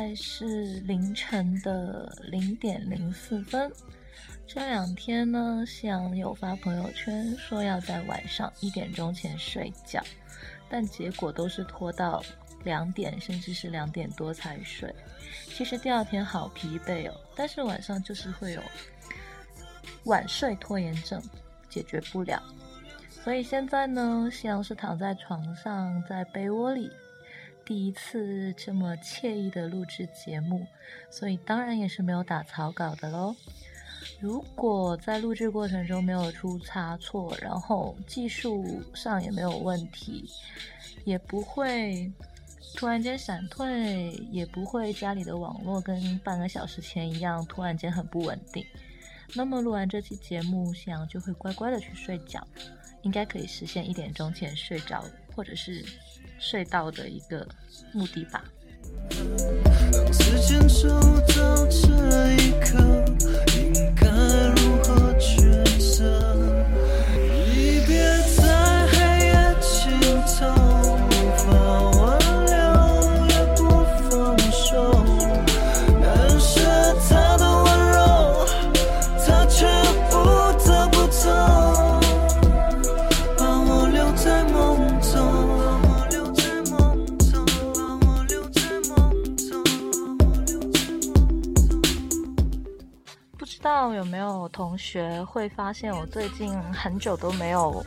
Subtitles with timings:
[0.00, 3.70] 现在是凌晨的零点零四分。
[4.46, 10.02] 这两天呢，夕阳有发朋友圈说要在晚上一点钟前睡觉，
[10.70, 12.24] 但结果都是拖到
[12.64, 14.90] 两点，甚至是两点多才睡。
[15.54, 18.62] 其实第二天好疲惫哦，但是晚上就是会有
[20.04, 21.22] 晚睡拖延症，
[21.68, 22.42] 解决不了。
[23.10, 26.90] 所以现在呢，夕阳是躺在床上，在被窝里。
[27.70, 30.66] 第一次这么惬意的录制节目，
[31.08, 33.32] 所以当然也是没有打草稿的喽。
[34.18, 40.28] 如果在录制过程中没有出差错，然后技术上也没有问题，
[41.04, 42.12] 也不会
[42.74, 48.66] 突然间闪退，也不会家里的网络跟半个小时前一样突然间很不稳定，
[49.32, 52.44] 那么录完这期节目，夕阳就会乖乖的去睡觉，
[53.02, 55.04] 应该可以实现一点钟前睡着，
[55.36, 55.86] 或者是。
[56.40, 57.46] 隧道的一个
[57.92, 58.44] 目的吧。
[59.92, 60.88] 让时间走
[61.34, 63.04] 到这一刻
[94.60, 97.82] 同学会发现我最近很久都没有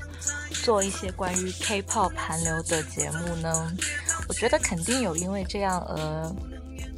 [0.63, 3.72] 做一些关于 K-pop 韩流的节目呢？
[4.28, 6.35] 我觉得肯定有因为这样而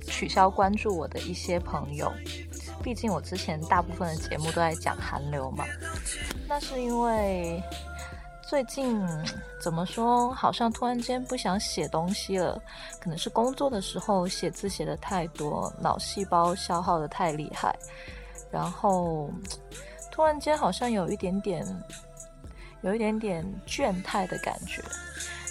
[0.08, 2.10] 取消关注我的一些朋友。
[2.82, 5.66] 毕竟我之前大部分的节目都在讲韩流嘛。
[6.48, 7.62] 那是因为
[8.48, 9.06] 最近
[9.62, 12.58] 怎么说，好像突然间不想写东西了，
[12.98, 17.78] 可能是工作的时候写字写的太多，脑细胞消耗的太厉害。
[18.52, 19.30] 然后，
[20.12, 21.66] 突然间好像有一点点，
[22.82, 24.82] 有一点点倦态的感觉，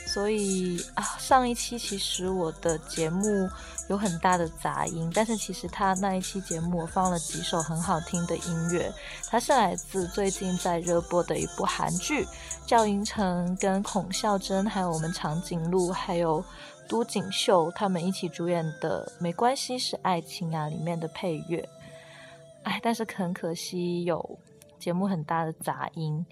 [0.07, 3.49] 所以啊，上一期其实我的节目
[3.89, 8.91] 有很大的杂音，但是其实他那一期节目我放了几首很好听的音乐，
[9.29, 12.27] 它是来自最近在热播的一部韩剧，
[12.67, 16.43] 赵寅成跟孔孝真，还有我们长颈鹿，还有
[16.89, 21.69] 都锦绣他们一起主演的《没关系是爱情》啊里面的配乐。
[22.65, 24.39] 哎，但是很可惜有
[24.79, 26.25] 节目很大的杂音。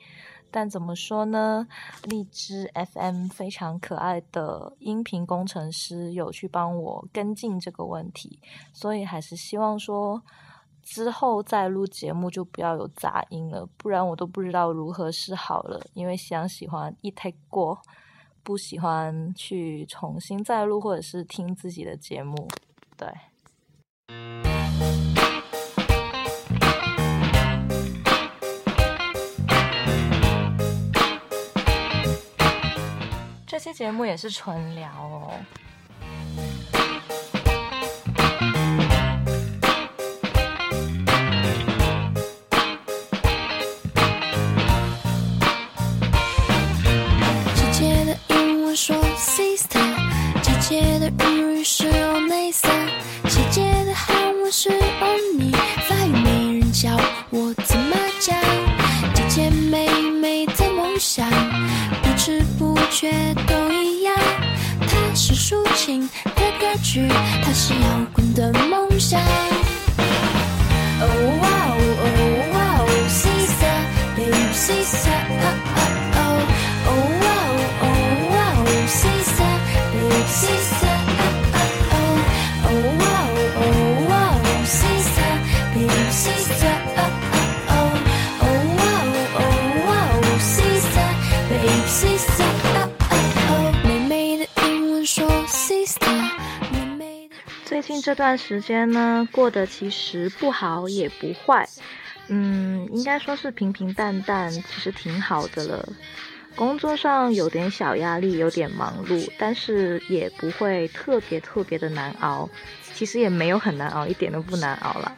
[0.55, 1.67] 但怎么说呢？
[2.03, 8.39] 荔枝 FM 非常可爱的音频工程师有去帮我跟进这个问题，
[8.75, 10.23] 所以还是希望说
[10.83, 15.81] 之后再录节目就不要有杂音了，不然我都不知道如何是好了。
[15.95, 17.81] 因为想喜欢一 take 过，
[18.43, 22.47] 不喜欢去重新再录或者是听自己的节目，
[22.99, 23.09] 对。
[33.65, 35.31] 这节目也是纯聊哦。
[67.55, 69.42] 是摇滚的梦想。
[98.03, 101.69] 这段时间呢，过得其实不好也不坏，
[102.27, 105.89] 嗯，应该说是平平淡淡，其实挺好的了。
[106.57, 112.51] 工作上有点小压力，有点忙碌，但是也不会特别特别的难熬，
[112.93, 115.13] 其实也没有很难熬，一点都不难熬了。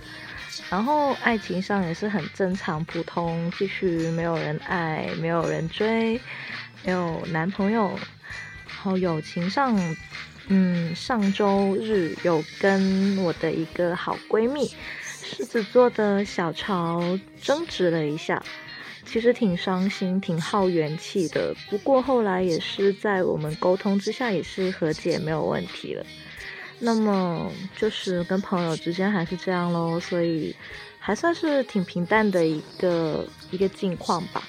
[0.71, 6.21] 然后爱情上也是很正常普通，继续没有人爱，没有人追，
[6.85, 7.99] 没有男朋友。
[8.85, 9.75] 然后友情上，
[10.49, 14.71] 嗯，上周日有跟我的一个好闺蜜，
[15.23, 18.45] 狮子座的小潮争执了一下，
[19.07, 21.57] 其实挺伤心，挺耗元气的。
[21.71, 26.05] 不过后来也是在我们沟通之下，也是和解，没有问题了。
[26.79, 30.55] 那么就是跟朋友之间还是这样喽，所以
[30.99, 34.43] 还算是挺平淡的一个一个境况吧。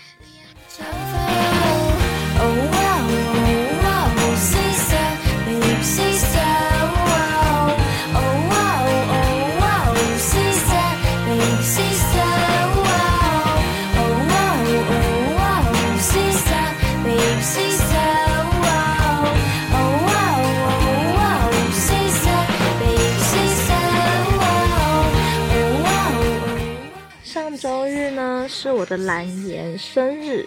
[28.76, 30.46] 我的蓝颜生日，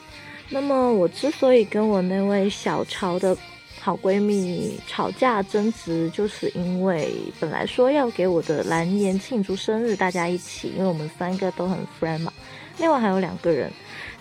[0.51, 3.37] 那么我之所以跟我那位小潮的
[3.81, 7.11] 好闺蜜吵架争执，就是因为
[7.41, 12.33] 本来说要给我的蓝颜庆祝生日，大家一起，因为我们三个都很 friend 嘛，
[12.77, 13.73] 另外还有两个人，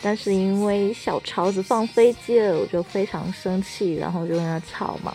[0.02, 5.14] 但是因为小潮子放飞机了，我就非常生气，然后就跟他吵嘛。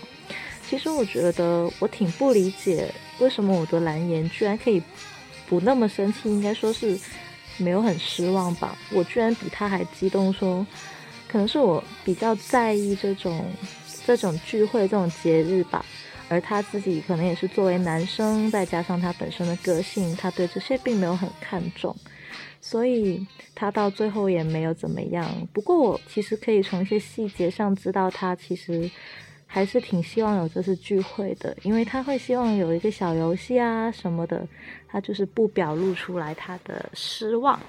[0.69, 4.83] 其实我觉得我挺不理解，为什么我的蓝颜居然可以
[5.49, 6.99] 不那么生气，应该说是。
[7.59, 8.77] 没有很失望吧？
[8.91, 10.67] 我居然比他还激动，说
[11.29, 13.45] 可能是我比较在意这种
[14.05, 15.85] 这种聚会、这种节日吧。
[16.29, 21.95] 而他自己可能也是作为男生，再加上他本身的个性，他对这些并没有很看重，
[22.59, 25.31] 所以他到最后也没有怎么样。
[25.53, 28.91] 不过我其实可以从一些细节上知道，他其实
[29.55, 34.49] 还是挺希望有这次聚会的，因为他会希望有一个小游戏啊什么的。
[34.89, 37.61] 他就是不表露出来他的失望，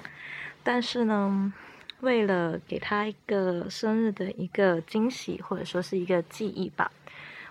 [0.62, 1.52] 但是呢，
[2.00, 6.90] 为了给他一个生日的一个惊喜，或者说是一个记忆吧，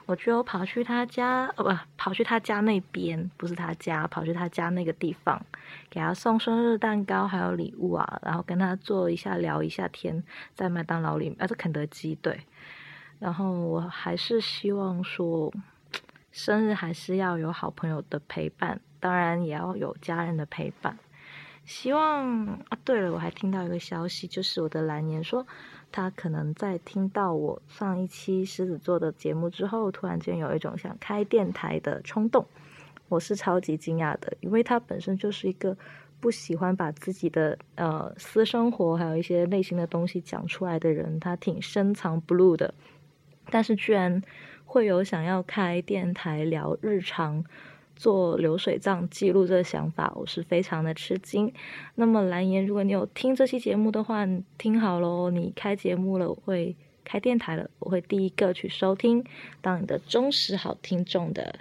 [0.08, 5.40] 我就跑去他家，呃，不，跑去他家那边，不是他家，跑去他家那个地方，
[5.92, 10.24] 给他送生日蛋糕还有礼物啊，然后跟他坐一下聊一下天，
[10.56, 12.40] 在麦当劳里，啊，是肯德基对，
[13.24, 15.50] 然后我还是希望说，
[16.30, 18.82] 生日还是要有好朋友的陪伴。
[19.00, 21.00] 当然也要有家人的陪伴。
[21.64, 25.48] 希望啊，对了，我还听到一个消息，就是我的蓝颜说，
[25.90, 32.46] 他可能在听到我上一期狮子座的节目之后，突然间有一种想开电台的冲动。
[33.08, 35.78] 我是超级惊讶的，因为他本身就是一个
[36.20, 42.74] 不喜欢把自己的呃私生活还有一些内心的东西讲出来的人，他挺深藏不露的。
[43.50, 44.22] 但是居然
[44.66, 47.44] 会有想要开电台聊日常。
[47.96, 51.54] 做流水账记录这个想法，我是非常的吃惊。
[51.94, 56.76] 那么蓝颜，如果你有听这期节目的话，听好喽，你开节目了，我会
[57.06, 59.24] 开电台了，我会第一个去收听，
[59.62, 61.56] 当你的忠实好听众的。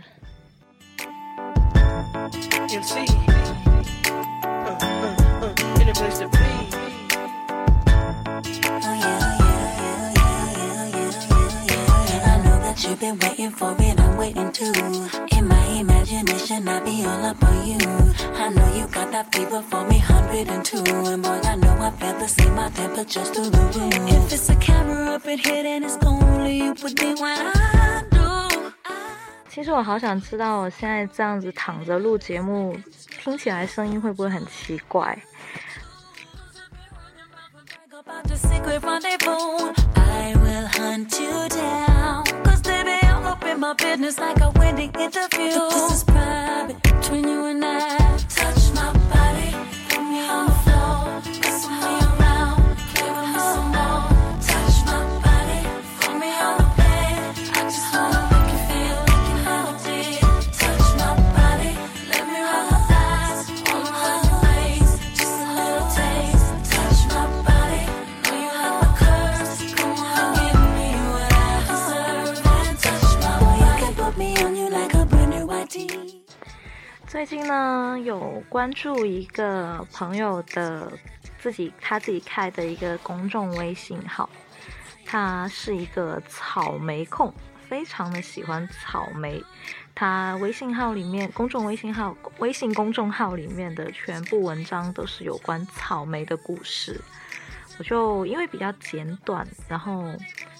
[29.48, 32.76] 其实我好想知道，我现在这样子躺着录节目，
[33.20, 35.18] 听起来声音会不会很奇怪
[43.62, 45.54] ？my business like a wedding interview.
[45.70, 48.18] This is private between you and I.
[48.28, 49.54] Touch my body,
[49.88, 50.71] put me on the floor.
[77.12, 80.90] 最近呢，有关注一个朋友的
[81.38, 84.30] 自己他自己开的一个公众微信号，
[85.04, 87.30] 他是一个草莓控，
[87.68, 89.44] 非常的喜欢草莓。
[89.94, 96.98] 他微信号里面，公众微信号、微信公众号里面的全部文章都是有关草莓的故事。
[97.78, 100.02] 我就因为比较简短，然后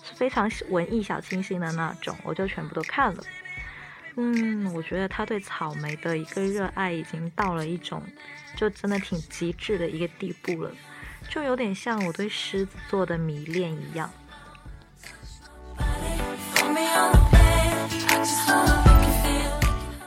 [0.04, 3.24] 是非常文艺小清新的那种，我就全部都看了。
[4.16, 8.02] 嗯，我觉得他对草莓的一个热爱已经到了一种，
[8.56, 10.70] 就真的挺极致的一个地步了，
[11.30, 14.10] 就有点像我对狮子座的迷恋一样。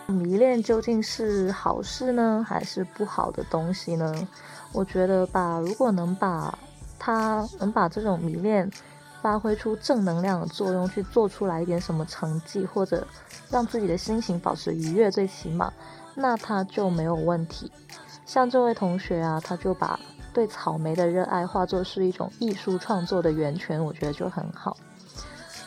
[0.07, 4.27] 迷恋究竟是好事呢，还是不好的东西呢？
[4.71, 6.55] 我觉得吧，如果能把
[6.99, 8.71] 他能把这种迷恋。
[9.21, 13.07] 发挥出正能量的作用，去做出来一点什么成绩，或者
[13.49, 15.71] 让自己的心情保持愉悦，最起码，
[16.15, 17.71] 那他就没有问题。
[18.25, 19.99] 像这位同学啊，他就把
[20.33, 24.75] 对草莓的热爱化作是一种艺术创作的源泉，我觉得就很好。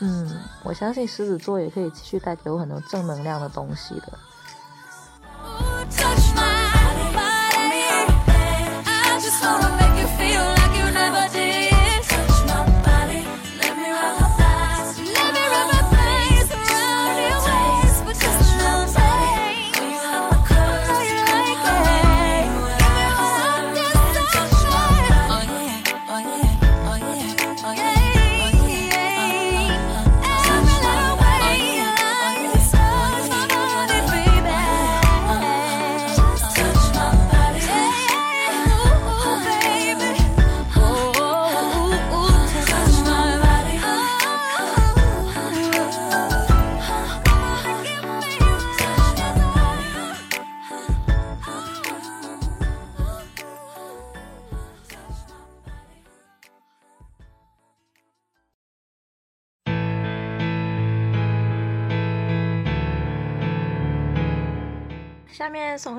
[0.00, 4.18] 嗯，我相信狮子座也可以继续带给我很多正能量的东西的。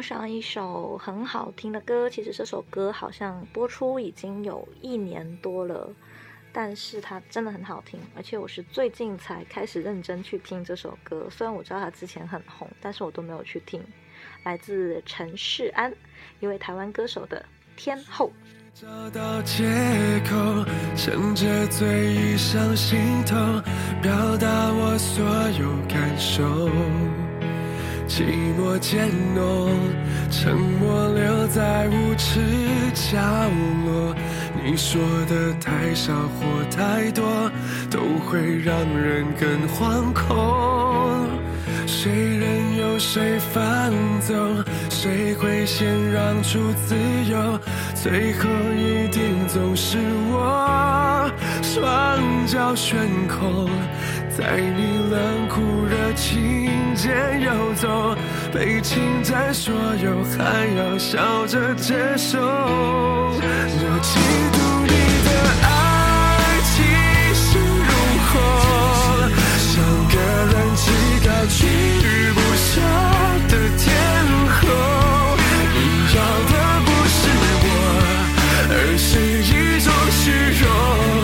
[0.10, 5.88] 上一首很好听的歌，其实这首歌好像播出已经有一年多了，
[6.52, 11.28] 但是它真的很好听，而且我是最近才开始认真去听这首歌。
[11.30, 13.84] 虽然我知道它之前很红，但是我都没有去听。
[14.46, 15.94] 来自陈世安，
[16.40, 18.32] 一位台湾歌手的天后。
[18.74, 19.64] 找到借
[20.28, 22.98] 口，趁着醉意上心
[23.28, 23.36] 头，
[24.02, 26.68] 表达我所有感受。
[28.10, 28.24] 寂
[28.58, 29.70] 寞渐浓，
[30.32, 32.40] 沉默留在无耻
[32.94, 33.20] 角
[33.86, 34.16] 落。
[34.66, 37.24] 你说的太少或太多，
[37.88, 41.28] 都会让人更惶恐。
[41.86, 46.96] 谁任由谁放纵，谁会先让出自
[47.30, 47.60] 由？
[47.94, 50.00] 最后一定总是
[50.32, 51.30] 我，
[51.62, 52.98] 双脚悬
[53.28, 53.70] 空。
[54.38, 58.16] 在你冷酷热情间游走，
[58.54, 62.38] 被侵占所有，还要笑着接受。
[62.40, 63.42] 我
[64.02, 64.08] 嫉
[64.54, 64.92] 妒你
[65.26, 65.30] 的
[65.66, 65.68] 爱
[66.64, 66.72] 气
[67.34, 67.92] 势如
[68.30, 68.32] 虹，
[69.58, 69.70] 像
[70.10, 70.16] 个
[70.52, 70.82] 人气
[71.26, 71.58] 高居
[72.34, 72.70] 不下
[73.50, 73.86] 的天
[74.56, 74.58] 后。
[75.74, 75.78] 你
[76.16, 76.18] 要
[76.50, 76.54] 的
[76.86, 77.20] 不是
[77.66, 77.68] 我，
[78.72, 79.10] 而是
[79.42, 79.46] 一
[79.82, 80.22] 种虚
[80.64, 81.19] 荣。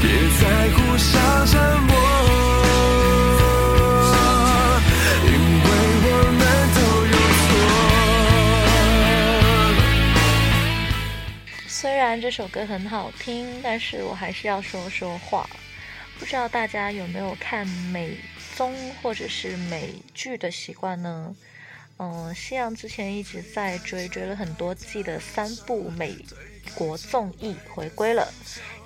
[0.00, 1.96] 别再互相折磨。
[11.68, 15.48] 虽然这首歌很好听，但是我还是要说说话。
[16.18, 18.16] 不知道大家有没有看美
[18.56, 21.36] 综或者是美剧的习惯呢？
[21.98, 26.16] 嗯，夕阳之前一直在追，追了很多季的三部美
[26.74, 28.32] 国综艺回归了。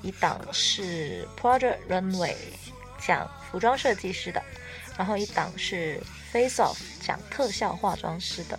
[0.03, 2.35] 一档是 Project Runway，
[3.07, 4.41] 讲服装设计师的；
[4.97, 6.01] 然后一档是
[6.33, 8.59] Face Off，讲特效化妆师的。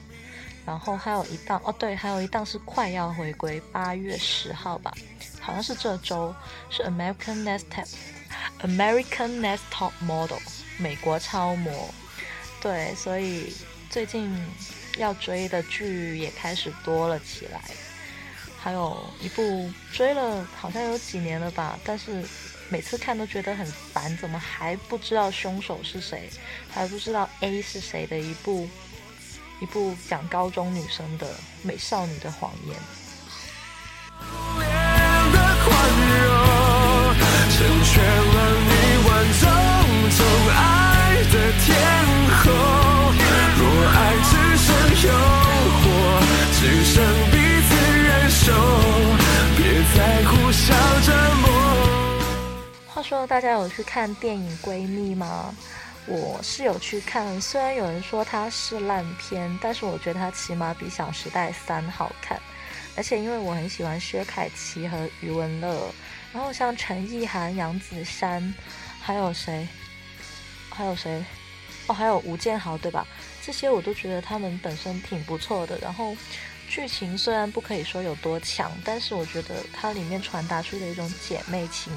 [0.64, 4.94] 然后还有一档哦，对，还有一档是快要回归，八月十号吧，
[5.40, 6.34] 好像是这周，
[6.70, 10.38] 是 American Next Top，American Next Top Model，
[10.78, 11.90] 美国超模。
[12.62, 13.56] 对，所以
[13.90, 14.32] 最近
[14.98, 17.60] 要追的剧也开始多了起来。
[18.64, 22.24] 还有一部追了好像有几年了吧，但是
[22.70, 26.30] 每次看都觉得很烦，怎么还不知道凶手是谁，
[26.72, 28.70] 还不知道 A 是谁的一部。
[29.60, 31.28] 一部讲高中女生的
[31.62, 32.76] 美少女的谎言。
[52.88, 55.54] 话说，大家有去看电影《闺蜜》吗？
[56.08, 62.42] 我是有去看，虽然有人说它是烂片，但是我觉得它起码比《小时代三》好看。
[62.98, 65.94] 而且因为我很喜欢薛凯琪和余文乐，
[66.34, 68.54] 然后像陈意涵、杨子姗，
[69.00, 69.68] 还有谁？
[70.72, 71.24] 还有谁？
[71.88, 73.06] 哦，还有吴建豪，对吧？
[73.44, 75.78] 这些我都觉得他们本身挺不错的。
[75.80, 76.16] 然后
[76.72, 81.92] 剧情虽然不可以说有多强，但是我觉得它里面传达出的一种姐妹情，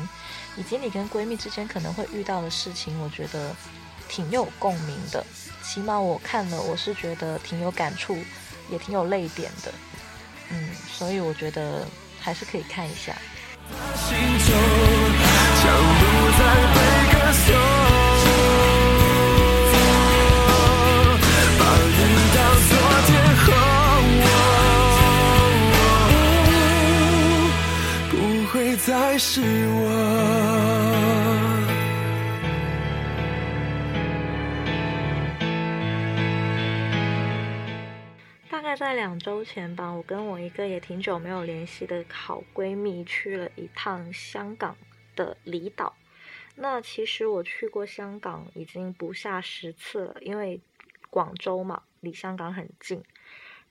[0.56, 3.54] 以及你跟闺蜜之间可能会遇到的事情，我觉得
[4.08, 5.24] 挺有共鸣的。
[5.62, 8.18] 起码我看了，我是觉得挺有感触，
[8.68, 9.72] 也挺有泪点的。
[10.50, 11.86] 嗯，所以我觉得
[12.18, 13.14] 还是可以看一下。
[28.86, 29.80] 再是我。
[38.50, 44.76] 大概在两周前吧，我跟我一个也挺久没有联系的好闺蜜去了一趟香港
[45.16, 45.94] 的离岛。
[46.56, 50.60] 那其实我去过香港已经不下十次了，因为
[51.08, 53.02] 广州嘛，离香港很近。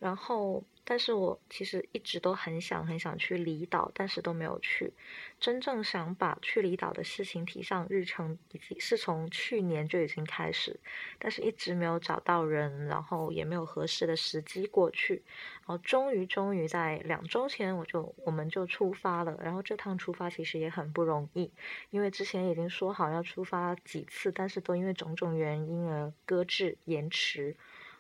[0.04, 4.92] 然后，但是我其实一直都很想很想去离岛，但是都没有去。
[5.40, 10.78] 真正想把去离岛的事情提上日程，已经是从去年就已经开始，
[11.18, 15.24] 但是一直没有找到人，然后也没有合适的时机过去。
[15.60, 19.40] 然后终于终于在两周前，我就我们就出发了。
[19.42, 21.50] 然后这趟出发其实也很不容易，
[21.92, 27.56] 因为之前已经说好要出发几次，但是都因为种种原因而搁置延迟，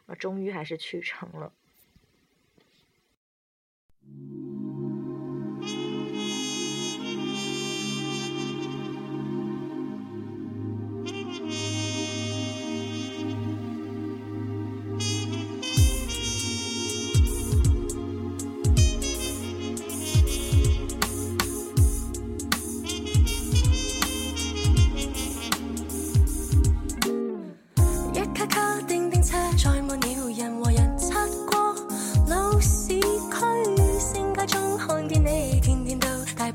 [0.06, 1.54] 而终于还是去成了。
[4.06, 4.53] 一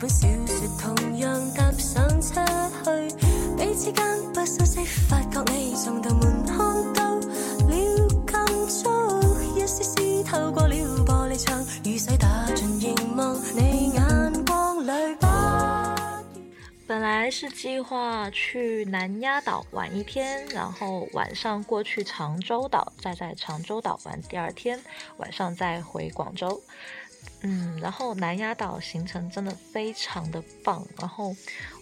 [0.01, 2.35] 本小說同樣搭上出
[2.85, 3.17] 去，
[3.57, 6.57] 彼此間不相識，發覺你送到門看
[6.93, 7.23] 到了
[7.67, 8.89] 禁足，
[9.57, 15.27] 一絲絲透過了玻璃窗，雨水打進熒幕，你眼光里不。
[16.87, 24.81] 本來是計劃去南丫島玩一天，然後晚上過去長洲島，再在長洲島玩第二天，
[25.17, 26.63] 晚上再回廣州。
[27.43, 31.35] 嗯，然后南丫岛行程真的非常的棒，然后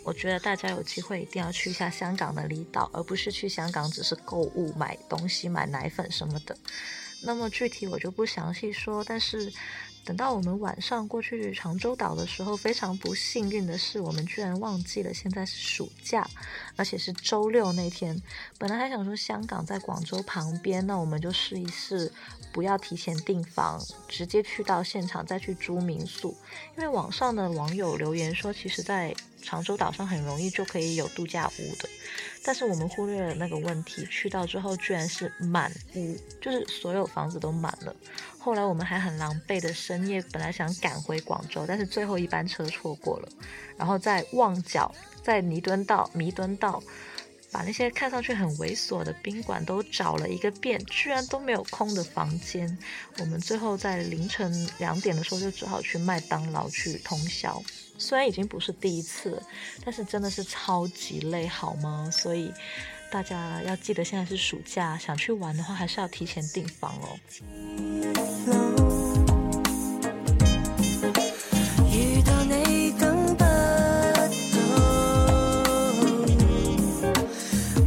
[0.04, 6.56] 我觉得大家有机会一定要去一下香港的离岛，而不是去香港只是购物买东西、买奶粉什么的。
[7.22, 9.50] 那么具体我就不详细说，但是
[10.06, 16.24] 等到我们晚上过去长洲岛的时候，非常不幸运的是，我们居然忘记了现在是暑假，
[16.76, 18.22] 而且是周六那天。
[18.56, 22.12] 本来还想说香港在广州旁边，那我们就试一试，
[22.52, 26.36] 不要提前订房，直接去到现场再去租民宿。
[26.76, 31.88] 因为网上的网友留言说，其实在长洲岛上很容易就可以有度假屋的，
[32.44, 37.94] 但是我们忽略了那个问题，去到之后居然是满屋，就是所有房子都满了。
[38.46, 43.28] 后来我们还很狼狈的深夜，本来想赶回广州，但是最后一班车错过了，
[43.76, 46.80] 然后在旺角、在弥敦道、弥敦道，
[47.50, 52.78] 把那些看上去很猥琐的宾馆都找了一个遍，居然都没有空的房间。
[53.18, 57.60] 我们最后在凌晨两点的时候就只好去麦当劳去通宵。
[57.98, 59.42] 虽然已经不是第一次，
[59.84, 62.08] 但是真的是超级累，好吗？
[62.12, 62.54] 所以
[63.16, 67.18] 大家要记得现在是暑假，想去玩的话还是要提前订房哦。
[71.90, 73.46] 遇到你等不到，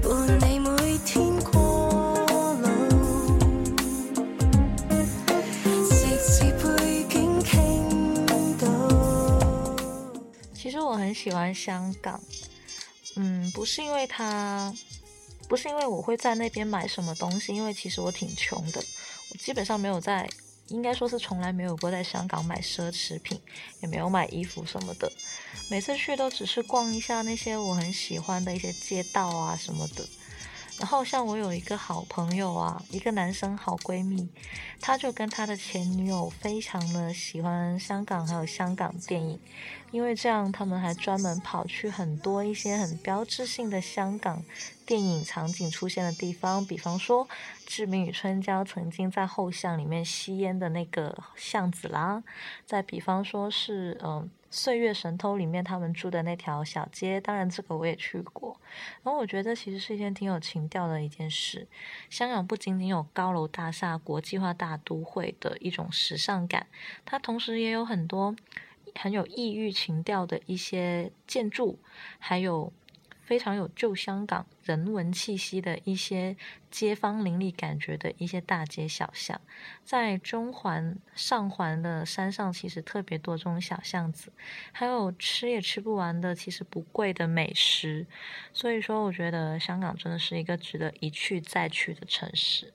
[0.01, 1.61] 伴你每天過
[2.55, 2.67] 路，
[5.91, 5.93] 直
[6.25, 7.53] 至背景傾
[8.57, 8.65] 到。
[10.55, 12.19] 其实我很喜欢香港，
[13.15, 14.73] 嗯，不是因为它，
[15.49, 18.79] 不是因为我会在那边买什么东西，因为其实我挺穷的，
[19.31, 20.29] 我基本上没有在，
[20.67, 23.41] 应该说是从来没有过在香港买奢侈品，
[23.81, 25.11] 也没有买衣服什么的，
[25.71, 30.07] 每次去都只是逛一下那些我很喜欢的一些街道啊什么的。
[30.79, 34.29] 然后像我有一个好朋友啊，一个男生好闺蜜，
[34.79, 39.37] 他就跟他的前女友非常的喜欢香港，还有香港电影，
[39.91, 44.41] 因为这样他们还专门跑去很多一些很标志性的香港
[44.85, 47.27] 电影场景出现的地方，比方说
[47.65, 52.23] 《志明与春娇》曾经在后巷里面吸烟的那个巷子啦，
[52.65, 54.29] 再比方说是嗯。
[54.51, 58.59] 岁月神偷》里面他们住的那条小街，当然这个我也去过。
[59.03, 61.67] 然后我觉得其实是一件挺有情调的一件事。
[62.09, 66.67] 香港不仅仅有高楼大厦、国际化大都会的一种时尚感，
[67.05, 68.35] 它同时也有很多
[68.95, 71.77] 很有异域情调的一些建筑，
[72.17, 72.73] 还有。
[73.29, 76.35] 非常有旧香港人文气息的一些
[76.71, 79.39] 街坊邻里感觉的一些大街小巷，
[79.83, 84.31] 在中环、上环的山上，其实特别多这种小巷子，
[84.71, 88.07] 还有吃也吃不完的，其实不贵的美食。
[88.51, 92.73] 所以说，我觉得香港真的是一个值得一去再去的城市。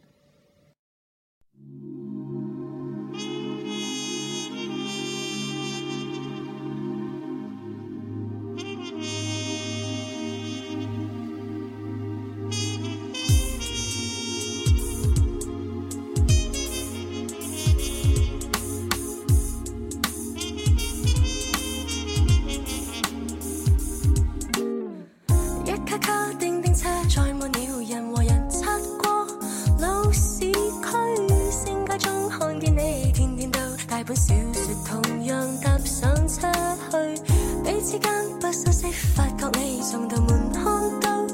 [34.84, 36.50] 同样搭上车
[36.90, 37.22] 去，
[37.64, 40.64] 彼此间不熟息，发觉你送到门看
[41.00, 41.28] 到了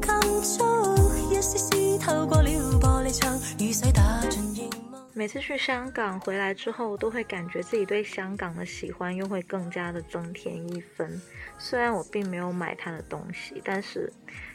[0.00, 2.48] 建筑，一丝丝透过了
[2.80, 4.98] 玻璃窗，雨水打进凝眸。
[5.14, 11.20] 每次去香港回来之后，都会感觉自己对香港的喜欢又会更加的增添一分。
[11.58, 14.12] 虽然我并没有买他的东西，但是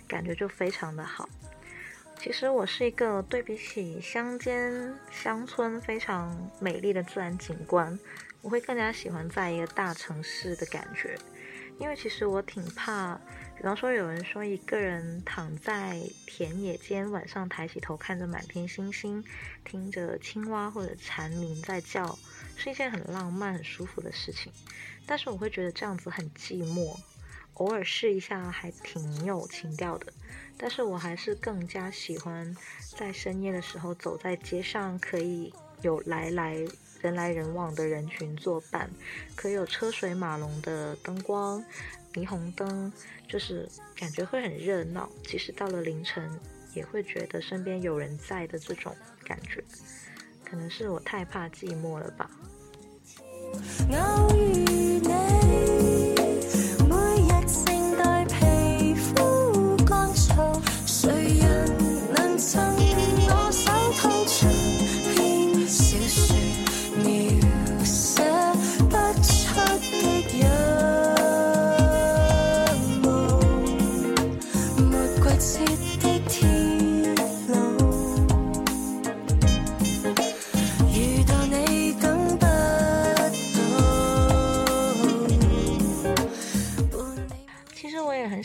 [0.08, 1.28] 感觉就非常的好。
[2.20, 7.98] 其实我是一个对比起乡间乡村非常美丽的自然景观，
[8.42, 11.18] 我会更加喜欢在一个大城市的感觉。
[11.80, 13.16] 因为其实我挺怕，
[13.56, 19.24] 比方说有人说一个人躺在田野间，晚上抬起头看着满天星星，
[19.64, 22.18] 听着青蛙或者蝉鸣在叫，
[22.56, 24.52] 是一件很浪漫、很舒服的事情。
[25.06, 26.98] 但是我会觉得这样子很寂寞，
[27.58, 30.12] 偶尔试一下还挺有情调的。
[30.58, 32.56] 但是我还是更加喜欢
[32.98, 36.66] 在深夜的时候走在街上，可以有来来。
[37.00, 38.90] 人来人往的人群作伴，
[39.36, 41.64] 可有车水马龙的灯光、
[42.12, 42.92] 霓虹灯，
[43.30, 45.08] 就是感觉会很热闹。
[45.24, 46.28] 即使到了凌晨，
[46.74, 49.64] 也会觉得身边有人在的这种感觉。
[50.44, 52.32] 可能是我太怕寂寞了吧。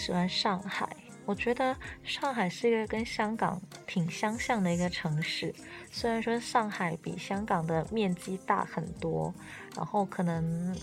[0.04, 5.54] 喜欢上海，我觉得上海是一个跟香港挺相像的一个城市。
[5.92, 9.32] 虽然说上海比香港的面积大很多，
[9.76, 10.76] 然后可能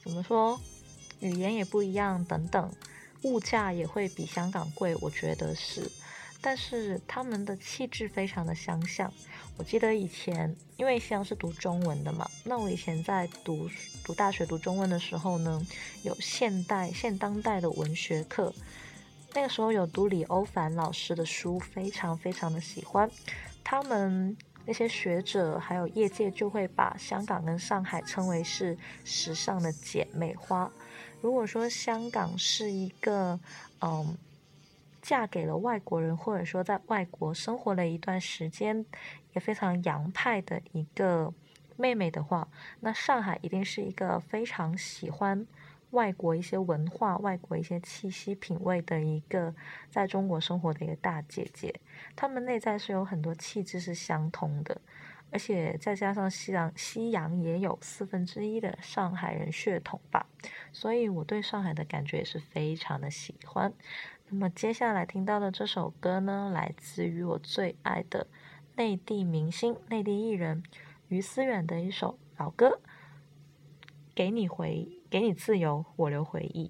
[0.00, 0.60] 怎么说，
[1.18, 2.72] 语言也不一样等等，
[3.22, 5.90] 物价也会比香港贵，我觉得是。
[6.40, 9.12] 但是他们的气质非常的相像。
[9.58, 13.70] 我记得以前，因为像是读中文的嘛，那我以前在读
[14.02, 15.64] 读大学读中文的时候呢，
[16.02, 18.52] 有现代现当代的文学课，
[19.34, 23.08] 那个时候有读李欧凡老师的书，非常非常的喜欢。
[23.62, 30.68] 他们那些学者还有业界就会把香港跟上海称为是时尚的姐妹花。
[31.20, 33.38] 如果说香港是一个，
[33.80, 34.18] 嗯。
[35.02, 38.86] 嫁给了外国人，或者说在外国生活了一段时间，
[39.32, 41.34] 也非常洋派的一个
[41.76, 42.48] 妹妹的话，
[42.80, 45.44] 那上海一定是一个非常喜欢
[45.90, 49.52] 外国一些文化、外国一些气息品味的一个
[49.90, 51.74] 在中国生活的一个大姐姐。
[52.14, 54.80] 她们内在是有很多气质是相通的，
[55.30, 60.26] 而且再加上西洋西洋也有四分之一的上海人血统吧，
[60.72, 63.72] 所以我对上海的感觉也是非常的喜欢。
[64.34, 68.26] 那么接下来听到的这首歌呢，来自于我最爱的
[68.76, 70.62] 内地明星、内地艺人
[71.08, 72.80] 于思远的一首老歌，
[74.14, 76.68] 《给你回，给你自由，我留回忆》。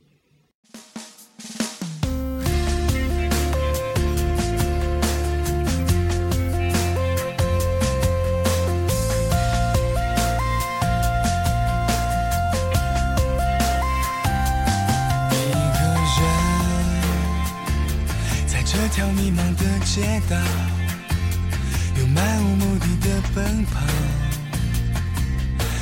[21.99, 23.81] 又漫无目的的奔跑，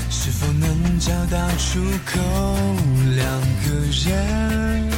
[0.09, 2.21] 是否能找到出口？
[3.17, 3.67] 两个
[4.05, 4.89] 人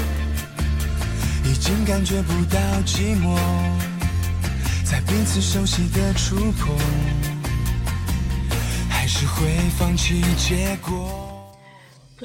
[1.45, 3.39] 已经感觉不到寂寞，
[4.85, 6.77] 在彼此熟悉的触碰，
[8.89, 11.32] 还是会放弃结果。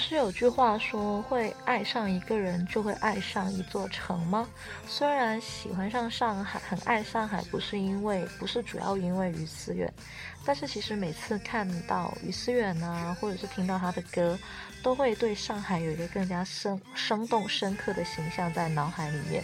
[0.07, 4.47] 是有句话说，会爱上一个人就会爱上一座城吗？
[4.87, 9.93] 虽然喜欢上上海，很爱上海，不是因为，不是主要因为于思远，
[10.45, 14.39] 但是其实每次看到于思远啊，或者是听到他的歌，
[14.81, 19.43] 都会对上海有一个更加生生动、深刻的形象在脑海里面。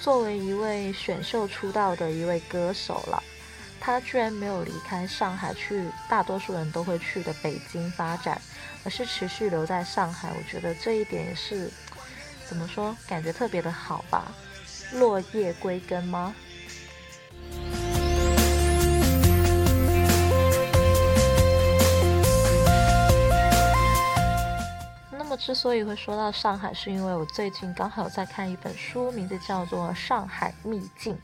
[0.00, 3.22] 作为一位选秀出道的一位歌手了。
[3.80, 8.40] 他居然没有离开上海去大多数人都会去的北京发展，
[8.84, 10.30] 而是持续留在上海。
[10.36, 11.70] 我觉得这一点也是
[12.46, 14.32] 怎么说，感觉特别的好吧？
[14.92, 16.34] 落叶归根吗？
[25.10, 31.14] 那么之所以会说到上海，是因为我最近刚好在看一本书，名字叫做《上海秘境》。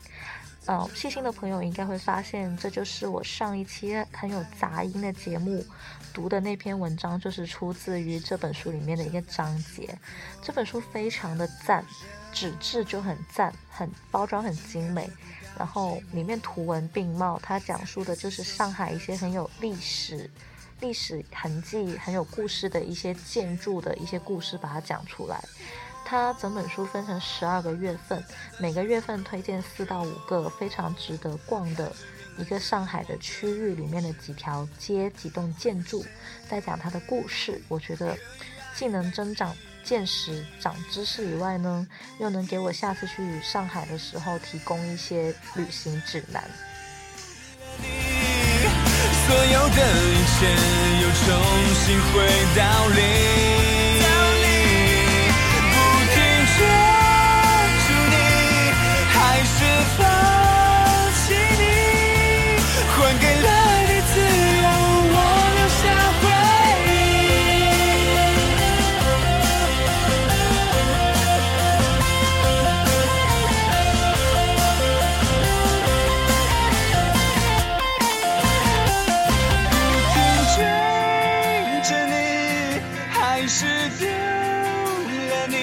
[0.67, 5.63] 嗯，细心的朋友应该会发现，这就是我上一期很有杂音的节目
[6.11, 9.95] 读的那篇文章，就是出自于这本书里面的一个章节。
[10.41, 11.85] 这本书非常的赞，
[12.33, 15.07] 纸质就很赞，很包装很精美，
[15.55, 17.39] 然后里面图文并茂。
[17.43, 20.27] 它讲述的就是上海一些很有历史、
[20.79, 25.43] 历史痕迹、很有故事的一些建筑的一些故事，把它讲出来。
[26.05, 28.23] 它整本书分成十二个月份，
[28.59, 31.91] 每个月份推荐四到五个非常值得逛的
[32.37, 36.05] 一个上海的区域里面的几条街、几栋建筑，
[36.47, 37.59] 在讲它的故事。
[37.67, 38.15] 我觉得
[38.75, 41.87] 既能增长见识、长知识以外呢，
[42.19, 46.43] 又能给我下次去上海的时候提供一些旅行指南。
[49.27, 49.77] 所有的
[50.13, 50.45] 一切
[51.01, 51.25] 又重
[51.73, 52.13] 新回
[52.55, 53.74] 到零。
[59.97, 59.99] 放
[61.13, 61.23] 弃
[61.59, 61.63] 你
[62.93, 63.49] 还给了
[63.87, 64.13] 你自
[64.63, 64.65] 由
[65.11, 65.15] 我
[65.55, 65.83] 留下
[66.19, 66.23] 回
[66.89, 66.93] 忆
[79.71, 79.73] 不
[80.13, 80.15] 停
[80.55, 80.57] 追
[81.83, 82.13] 着你
[83.09, 83.15] 还
[83.47, 83.59] 是
[83.99, 84.03] 丢
[85.29, 85.53] 了你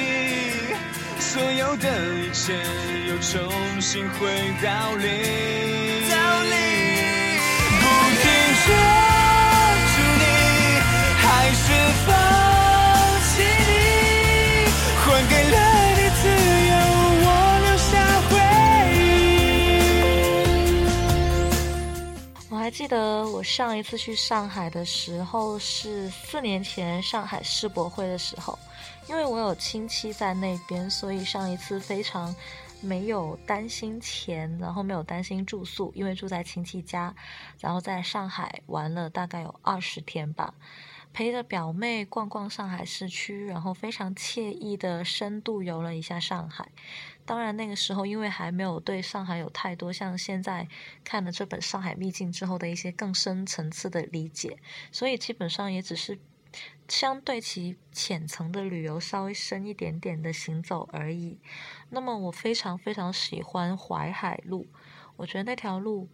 [1.18, 2.91] 所有的一切。
[4.00, 4.00] 回
[4.62, 5.06] 到零，
[7.78, 7.84] 不
[8.22, 8.24] 停
[8.64, 8.66] 追
[9.92, 10.24] 逐你，
[11.18, 11.62] 还是
[12.06, 12.10] 放
[13.28, 13.30] 弃
[13.68, 13.70] 你，
[14.96, 15.56] 还给了
[15.92, 16.24] 你自
[16.70, 16.72] 由，
[17.20, 17.26] 我
[17.64, 17.90] 留下
[18.30, 18.32] 回
[18.96, 19.00] 忆。
[22.48, 28.58] 我还记得我上一次去上海的时候是四年前上海世博会的时候，
[29.06, 32.34] 因为我有亲戚在那边，所以上一次非常。
[32.82, 37.14] 没有担心钱，然后没有担心住宿，因为住在亲戚家，
[37.60, 40.54] 然后在上海玩了大概有二十天吧，
[41.12, 46.68] 陪着表妹逛逛上海市区，然后非常惬意的深度游了一下上海。
[47.24, 50.66] 当然那个时候因为还没有对上海有太多像现在
[51.04, 54.58] 看了这本《上海秘境》之后的一些更深层次的理解，
[54.90, 56.18] 所以基本上也只是。
[56.88, 61.38] 相对其浅层的旅游稍微深一点点的行走而已。
[61.90, 64.66] 那么我非常非常喜欢淮海路，
[65.16, 66.08] 我觉得那条路，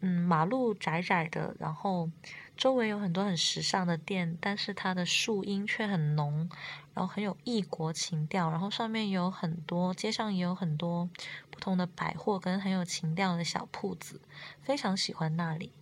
[0.00, 2.10] 嗯，马路窄窄的，然后
[2.56, 6.50] 周围有很多很时尚的店，但是它的树荫却很浓，
[6.92, 8.50] 然后很有异国情调。
[8.50, 11.08] 然后上面有很多，街上也有很多
[11.50, 14.20] 不同的百货跟很有情调的小铺子，
[14.62, 15.72] 非常喜欢那里。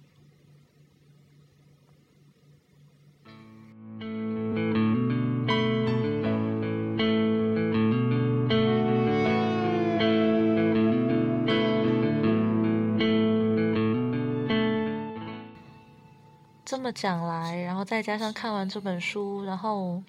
[16.79, 20.01] 这么讲来，然后再加上看完这本书，然后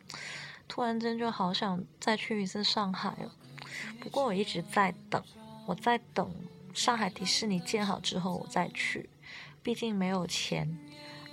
[0.68, 3.32] 突然间就好想再去一次上海哦。
[4.00, 5.20] 不过我一直在等，
[5.66, 6.32] 我在等
[6.76, 9.10] 上海迪士尼建好之后我再去，
[9.64, 10.78] 毕竟没有钱，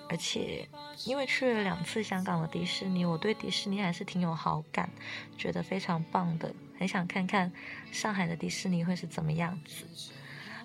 [0.08, 0.66] 而且
[1.04, 4.88] 因为去了两次香港的迪士尼，我对迪士尼还是挺有好感，
[5.36, 7.52] 觉得非常棒的，很想看看
[7.92, 9.84] 上海的迪士尼会是怎么样子。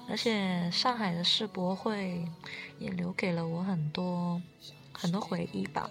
[0.10, 2.26] 而且上海的世博会
[2.80, 4.42] 也留给了我很多
[4.92, 5.90] 很多回忆吧，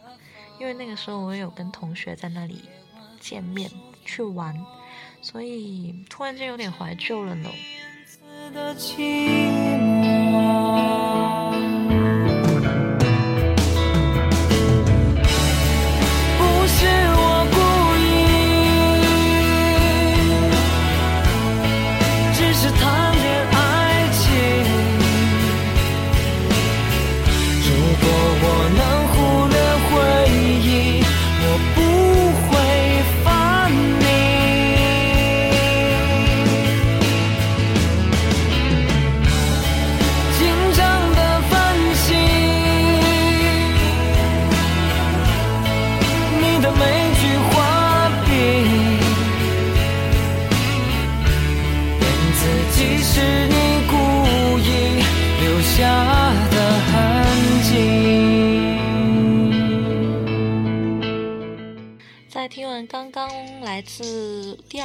[0.59, 2.65] 因为那个时候我有跟同学在那里
[3.19, 3.71] 见面
[4.05, 4.55] 去玩，
[5.23, 7.49] 所以突然间有点怀旧了呢。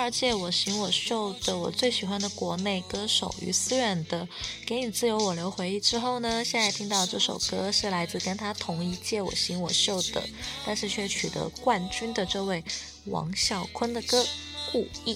[0.06, 4.22] 二届我行我秀的我最喜欢的国内歌手于思远的
[4.64, 10.22] 《给你自由，我留回忆》之后呢，现在听到这首歌是来自跟他同一届我行我秀的，
[10.64, 12.64] 但是却取得冠军的这位
[13.06, 14.22] 王啸坤的歌
[14.72, 15.16] 《故意》。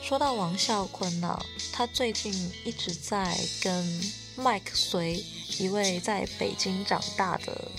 [0.00, 1.38] 说到王啸坤呢、
[1.70, 2.32] 他最近
[2.64, 4.00] 一直在跟
[4.36, 5.22] 麦克隋，
[5.58, 7.70] 一位在北京长大的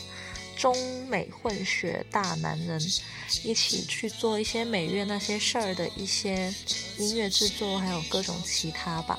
[0.60, 0.76] 中
[1.08, 2.78] 美混血大男人，
[3.46, 6.54] 一起去做一些美乐那些事儿的一些
[6.98, 9.18] 音乐制作，还有各种其他吧。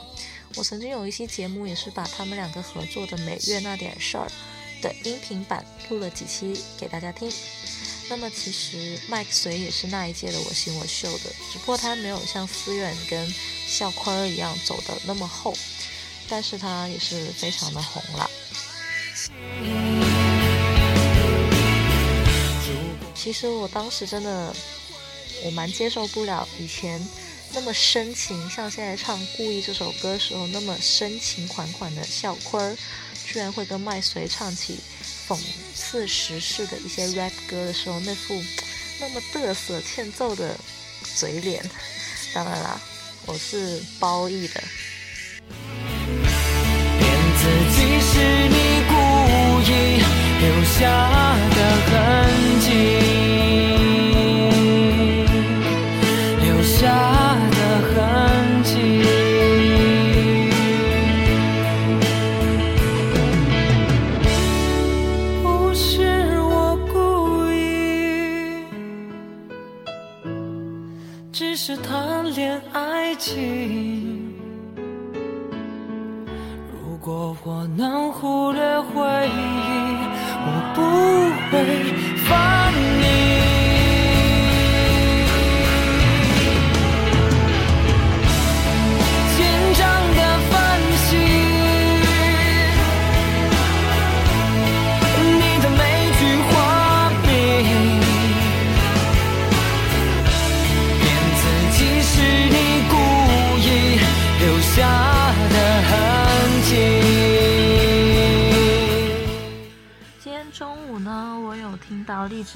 [0.57, 4.31] 我曾经有一期节目也是把他们两个合作的美乐那点事儿
[4.83, 7.33] 的音频版录了几期给大家听。
[8.11, 13.35] 那么其实麦克隋也是那一届的我行我秀的，只不过他没有像思远跟
[13.67, 15.57] 校坤儿一样走的那么厚，
[16.29, 18.31] 但是他也是非常的红了。
[23.23, 24.55] 其实我当时真的，
[25.45, 26.99] 我蛮接受不了以前
[27.53, 32.75] 那么深情，像现在唱《故意》这首歌时候那么深情款款的笑坤儿，
[33.27, 34.81] 居然会跟麦穗唱起
[35.29, 35.39] 讽
[35.75, 38.43] 刺时事的一些 rap 歌的时候，那副
[38.99, 40.57] 那么嘚瑟欠揍的
[41.15, 41.63] 嘴脸。
[42.33, 42.81] 当然啦，
[43.27, 44.63] 我是褒义的。
[46.99, 47.05] 骗
[47.37, 47.45] 自
[47.77, 48.57] 己是你
[48.89, 48.95] 故
[49.61, 50.01] 意
[50.41, 50.79] 留下
[51.51, 51.57] 的
[51.87, 51.91] 痕
[52.61, 52.69] 迹，
[73.21, 74.33] 情。
[76.73, 79.39] 如果我能忽略回忆，
[80.43, 80.81] 我不
[81.51, 81.55] 会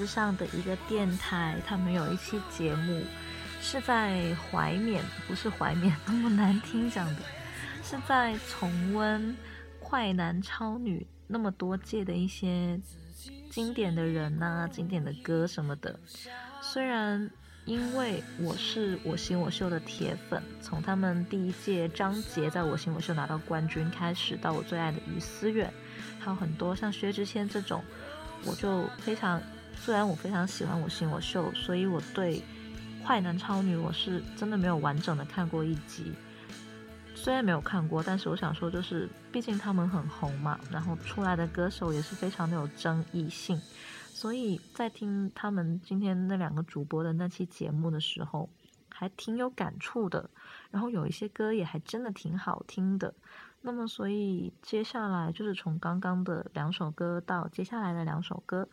[0.07, 3.03] 上的一个电台，他们有一期节目
[3.61, 7.23] 是在怀缅，不是怀缅 那么难听讲的，
[7.83, 9.33] 是在重温
[9.81, 12.81] 《快男超女》那么多届的一些
[13.51, 15.99] 经典的人呐、经典的歌什么的。
[16.61, 17.31] 虽然
[17.65, 25.73] 因为我是我行我秀的铁粉，从他们第一届张杰在我行我秀拿到冠军开始，到我最爱的于思远，
[26.19, 27.83] 还有很多像薛之谦这种，
[28.45, 29.41] 我就非常，
[29.85, 32.43] 虽然我非常喜欢我行我秀，所以我对
[33.05, 36.11] 坏男超女我是真的没有完整的看过一集。
[37.15, 43.61] 虽然没有看过，但是我想说，就是毕竟他们很红嘛，然后出来的歌手也是非常的有争议性，
[44.09, 48.49] 所以在听他们今天那两个主播的那期节目的时候，
[48.89, 50.31] 还挺有感触的。
[50.71, 53.13] 然后有一些歌也还真的挺好听的。
[53.61, 58.69] 那么，所以接下来就是从刚刚的两首歌到接下来的两首歌，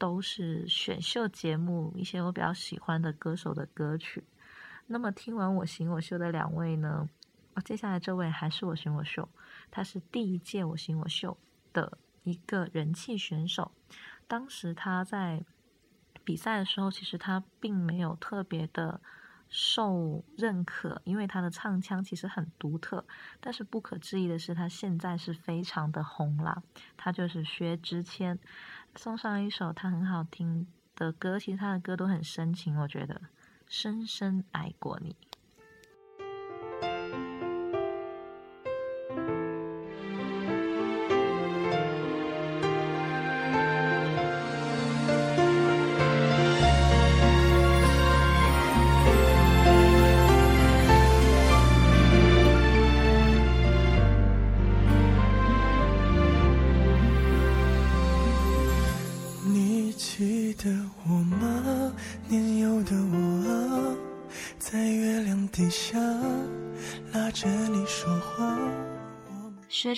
[0.00, 4.24] 都是选秀节目一些我比较喜欢的歌手的歌曲。
[4.86, 7.06] 那么听完我行我秀的两位呢，
[7.52, 9.28] 啊，接下来这位还是我行我秀，
[9.70, 11.36] 他是第一届我行我秀
[11.74, 13.72] 的一个人气选手。
[14.26, 15.44] 当时他在
[16.24, 19.00] 比赛的时候，其实他并没有特别的
[19.50, 23.04] 受认可，因为他的唱腔其实很独特。
[23.40, 26.62] 但是不可置疑的是，他现在是非常的红了。
[26.96, 28.38] 他就是薛之谦，
[28.96, 30.66] 送上一首他很好听
[30.96, 33.14] 的歌，其实他的歌都很深情，我觉得
[33.66, 35.16] 《深深爱过你》。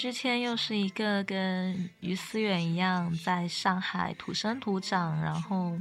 [0.02, 5.78] 之谦又是一个跟于思远一样在上海土生土长，然后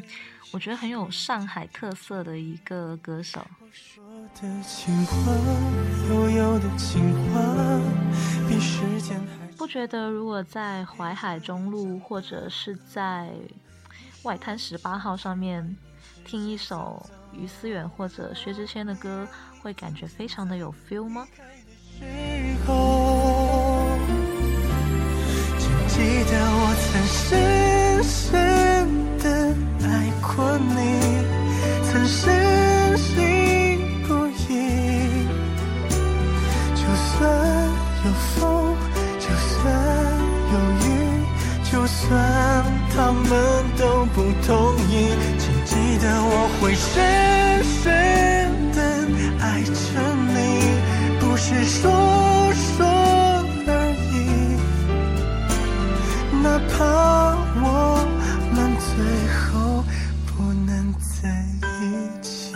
[0.52, 3.44] 我觉得很有上海特色的一个歌手。
[9.58, 13.32] 不觉得如果在淮海中路或者是在
[14.22, 15.76] 外滩十八号上面
[16.24, 17.04] 听一首
[17.34, 19.28] 于思远或者薛之谦的歌，
[19.64, 21.28] 会感觉非常的有 feel 吗？
[22.00, 23.01] 时候，
[26.32, 28.18] 得我曾深深
[29.20, 29.26] 的
[29.84, 30.80] 爱过你，
[31.84, 32.24] 曾深
[32.98, 33.78] 信
[34.08, 34.10] 不
[34.48, 34.50] 疑。
[36.74, 37.12] 就算
[38.06, 38.40] 有风，
[39.20, 39.60] 就算
[40.54, 40.56] 有
[40.88, 40.90] 雨，
[41.70, 42.00] 就算
[42.96, 43.30] 他们
[43.78, 43.84] 都
[44.16, 44.18] 不
[44.48, 44.50] 同
[44.90, 46.96] 意，请记得我会深
[47.62, 47.84] 深
[48.72, 48.80] 的
[49.42, 49.72] 爱着
[50.34, 50.40] 你。
[51.20, 51.92] 不是说
[52.78, 52.88] 说
[56.52, 56.84] 哪怕
[57.64, 58.06] 我
[58.54, 59.82] 们最后
[60.28, 61.46] 不能在
[61.80, 62.54] 一起。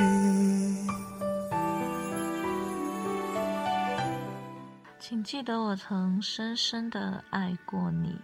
[4.99, 8.19] 请记得我曾深深的爱过你，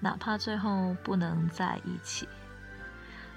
[0.00, 2.28] 哪怕最后不能在一起。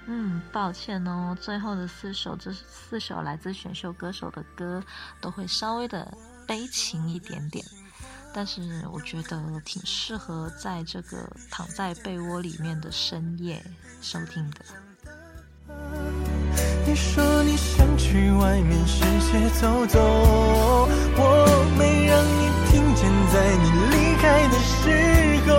[0.04, 4.84] 嗯，抱歉哦，最后的四首，这四首来自选秀歌手的歌，
[5.18, 6.14] 都会稍微的
[6.46, 7.64] 悲情一点点，
[8.34, 8.60] 但是
[8.92, 13.64] 我觉得挺适合在这个躺在被窝里面的深夜
[14.02, 14.56] 收听的。
[16.84, 20.00] 你说你想去外面世界走走，
[21.16, 25.54] 我没让你听见，在你离开的时候，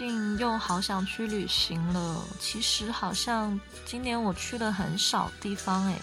[0.00, 2.24] 近又好想去旅行了。
[2.40, 6.00] 其实好像今年我去的很少地方诶，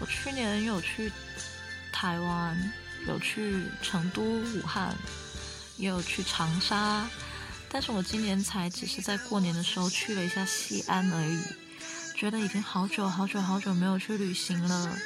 [0.00, 1.12] 我去年有去
[1.92, 2.72] 台湾，
[3.06, 4.96] 有去成都、武汉，
[5.76, 7.06] 也有去长沙，
[7.68, 11.42] 但是我今年才只是在过年的时候去了一下西安而已。
[12.16, 14.96] 觉得已经好久好久好久没有去旅行了，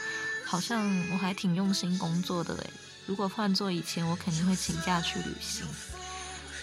[0.46, 2.70] 好像我还挺用心工作的嘞。
[3.06, 5.66] 如果换做以前，我肯定会请假去旅行。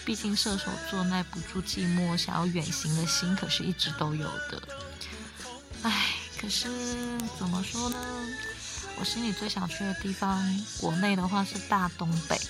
[0.08, 4.62] 毕竟射手座耐不住寂寞，想要远行的心可是一直都有的。
[5.82, 6.66] 唉，可是
[7.38, 7.96] 怎么说呢？
[8.98, 10.42] 我心里最想去的地方，
[10.80, 12.40] 国内的话是大东北。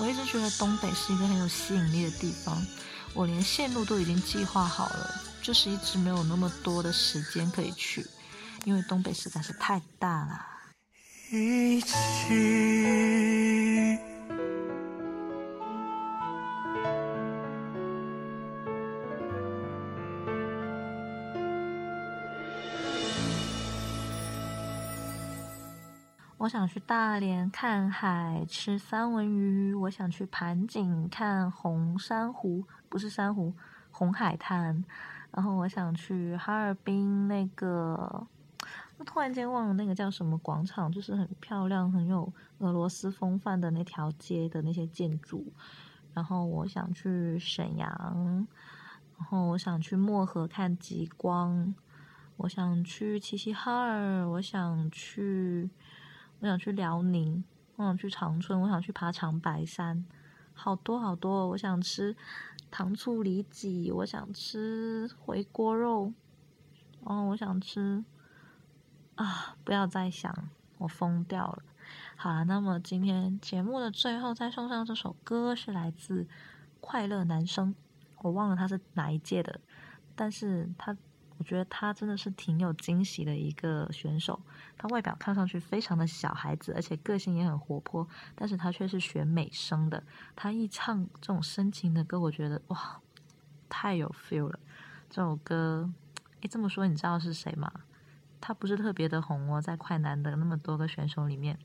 [0.00, 2.66] 我一直觉得东北是一个很有吸引力的地方，
[3.12, 8.06] 我连线路都已经计划好了，就是一直没有那么多的时间可以去，
[8.64, 10.40] 因为东北实在是太大了。
[11.30, 13.43] 一起。
[26.44, 29.72] 我想去大连看海，吃三文鱼。
[29.72, 33.54] 我想去盘锦看红珊瑚，不是珊瑚，
[33.90, 34.84] 红海滩。
[35.30, 38.26] 然后我想去哈尔滨那个，
[38.98, 45.50] 我突然间忘了那个叫什么广场，就是很漂亮、很有俄罗斯风范的那条街的那些建筑。
[46.12, 48.46] 然后我想去沈阳，
[49.16, 51.74] 然后我想去漠河看极光，
[52.36, 55.70] 我想去齐齐哈尔，我想去。
[56.44, 57.42] 我想去辽宁，
[57.76, 60.04] 我想去长春，我想去爬长白山，
[60.52, 61.48] 好多好多。
[61.48, 62.14] 我想吃
[62.70, 66.12] 糖醋里脊，我想吃回锅肉，
[67.00, 68.04] 哦我想吃
[69.14, 69.56] 啊！
[69.64, 71.62] 不要再想，我疯掉了。
[72.14, 76.28] 好了，那么今天节目的最后再送上这首歌，是来自
[76.78, 77.74] 快乐男生，
[78.18, 79.62] 我忘了他是哪一届的，
[80.14, 80.94] 但是他。
[81.38, 84.40] 我觉得他真的是挺有惊喜的一个选手。
[84.78, 90.02] 他外表看上去非常的小孩子，而且个性也很活泼，但是他却是学美声的。
[90.36, 93.00] 他一唱这种深情的歌，我觉得哇，
[93.68, 94.58] 太有 feel 了。
[95.10, 95.90] 这首歌，
[96.40, 97.70] 诶，这么说你知道是谁吗？
[98.40, 101.58] 他不是特别的红哦，在快男的那么多个选手里面。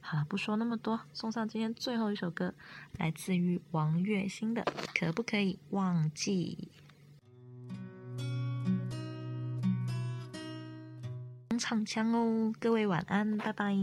[0.00, 2.54] 好了，不说那么多，送上今天最后一首歌，
[2.98, 4.62] 来自于王栎鑫的
[4.98, 6.68] 《可不可以忘记》。
[11.60, 13.76] 唱腔哦，各位晚安，拜拜。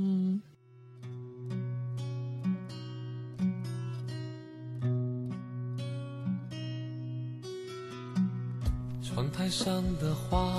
[9.04, 10.52] 窗台上的花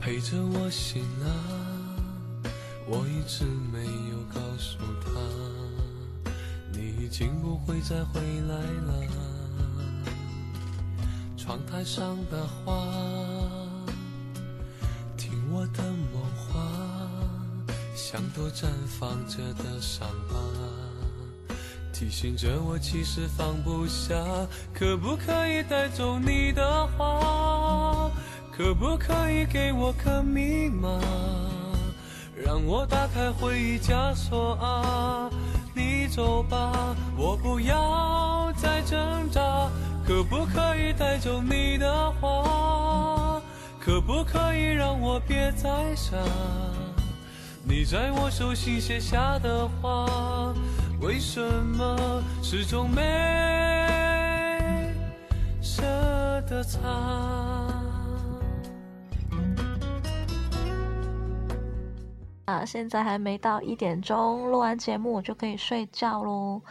[0.00, 1.26] 陪着我醒了，
[2.88, 5.10] 我一直没有告诉他，
[6.72, 9.06] 你已经不会再回来了。
[11.36, 12.86] 窗台上的花，
[15.52, 15.82] 我的
[16.12, 16.60] 梦话，
[17.96, 20.36] 像朵绽放着的伤疤。
[21.92, 24.14] 提醒着我，其实放不下。
[24.72, 28.08] 可不可以带走你的话？
[28.56, 31.00] 可不可以给我个密码，
[32.36, 35.28] 让我打开回忆枷锁啊？
[35.74, 39.68] 你走吧，我不要再挣扎。
[40.06, 43.39] 可不可以带走你的话？
[43.90, 46.16] 可不可以让我别再想？
[47.64, 50.54] 你在我手心写下的话。
[51.00, 53.02] 为什么始终没
[55.60, 55.82] 舍
[56.42, 56.88] 得擦？
[62.44, 66.62] 啊，现在还没到一点钟，录完节目我就可以睡觉喽。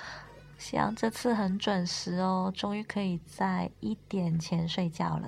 [0.57, 5.27] 希望这次很准时哦，终于可以在一点前睡觉了。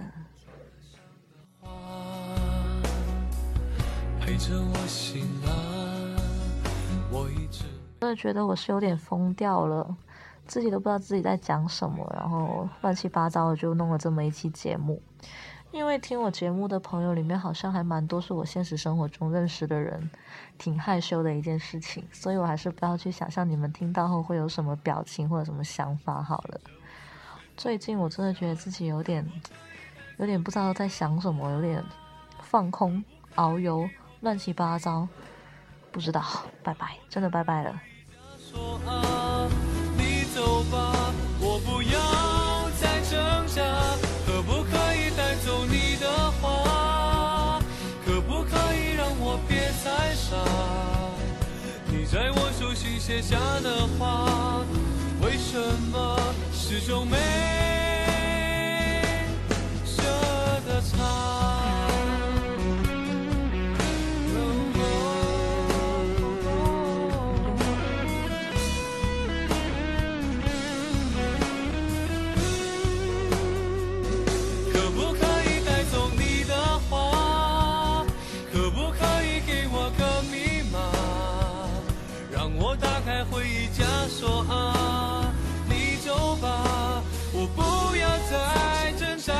[4.31, 6.15] 陪着我醒了，
[7.11, 7.65] 我一直。
[7.99, 9.93] 真的觉得我是有点疯掉了，
[10.45, 15.03] 自己都不知道自己在讲什么，然后乱七八糟的就弄了这么一期节目。
[15.71, 20.09] 因为听我节目的朋友里面好像还蛮多是我现实生活中认识的人，
[20.57, 26.61] 挺害羞的一件事情，所以我还是不要去想象你们听到后会有什么表情或者什么想法好了。
[27.57, 29.29] 最近我真的觉得自己有点，
[30.19, 31.83] 有点不知道在想什么，有点
[32.39, 33.03] 放空、
[33.35, 33.89] 遨游、
[34.21, 35.07] 乱七八糟，
[35.91, 36.23] 不知道。
[36.63, 37.81] 拜拜，真的拜拜了。
[38.37, 39.49] 说啊，
[39.97, 43.61] 你走吧，我不要再挣扎。
[44.25, 47.59] 可不可以带走你的话？
[48.05, 50.37] 可不可以让我别再傻？
[51.87, 54.63] 你在我手心写下的话，
[55.23, 55.59] 为什
[55.91, 56.15] 么
[56.53, 57.17] 始终没
[84.21, 85.33] 说啊，
[85.67, 87.01] 你走吧，
[87.33, 89.33] 我不要再挣扎。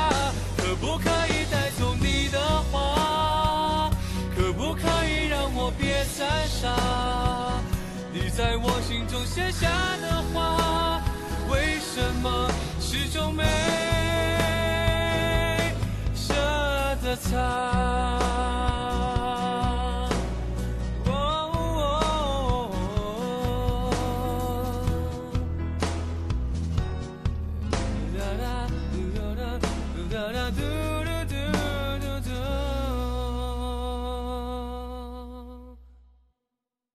[0.58, 2.40] 可不可以带走你的
[2.72, 3.92] 话？
[4.36, 6.74] 可不可以让我别再傻？
[8.12, 9.70] 你在我心中写下
[10.02, 11.00] 的话，
[11.48, 13.44] 为什么始终没